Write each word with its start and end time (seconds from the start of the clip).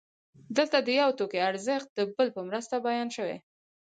دلته 0.57 0.77
د 0.81 0.89
یو 1.01 1.09
توکي 1.19 1.39
ارزښت 1.49 1.87
د 1.93 1.99
بل 2.15 2.27
په 2.35 2.41
مرسته 2.49 2.75
بیان 2.87 3.09
شوی 3.15 3.37